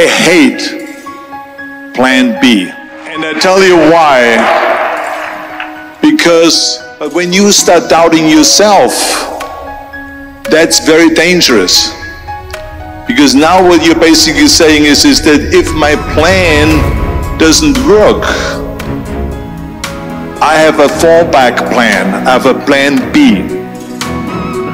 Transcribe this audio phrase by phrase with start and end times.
[0.00, 0.62] I hate
[1.94, 2.70] plan B.
[3.12, 4.40] And I tell you why.
[6.00, 8.92] Because but when you start doubting yourself,
[10.48, 11.90] that's very dangerous.
[13.06, 16.68] Because now what you're basically saying is, is that if my plan
[17.38, 18.24] doesn't work,
[20.40, 23.59] I have a fallback plan, I have a plan B.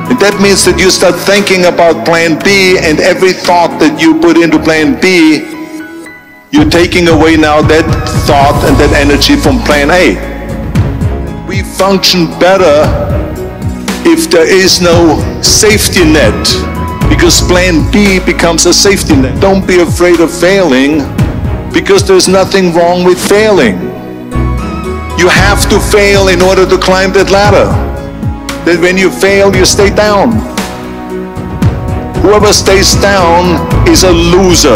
[0.07, 4.15] And that means that you start thinking about plan B and every thought that you
[4.23, 5.43] put into plan B,
[6.55, 7.83] you're taking away now that
[8.23, 10.15] thought and that energy from plan A.
[11.51, 12.87] We function better
[14.07, 16.39] if there is no safety net
[17.11, 19.35] because plan B becomes a safety net.
[19.43, 21.03] Don't be afraid of failing
[21.75, 23.75] because there's nothing wrong with failing.
[25.19, 27.67] You have to fail in order to climb that ladder
[28.67, 30.43] that when you fail, you stay down.
[32.19, 34.75] Whoever stays down is a loser.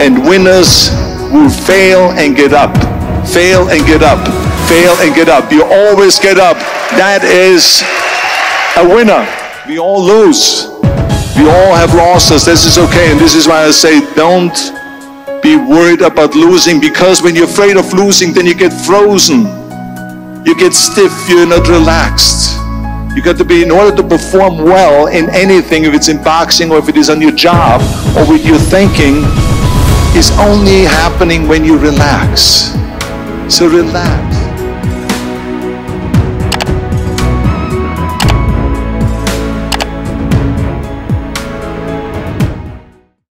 [0.00, 0.88] And winners
[1.28, 2.72] will fail and get up,
[3.28, 4.24] fail and get up,
[4.72, 5.52] fail and get up.
[5.52, 6.56] You always get up.
[6.96, 7.84] That is
[8.80, 9.28] a winner.
[9.68, 10.72] We all lose.
[11.36, 12.46] We all have losses.
[12.46, 13.12] This is okay.
[13.12, 14.56] And this is why I say don't
[15.42, 19.63] be worried about losing because when you're afraid of losing, then you get frozen
[20.54, 22.56] you get stiff, you're not relaxed.
[23.16, 26.70] You got to be, in order to perform well in anything, if it's in boxing
[26.70, 27.80] or if it is on your job
[28.16, 29.16] or with your thinking,
[30.16, 32.72] is only happening when you relax.
[33.48, 34.33] So relax.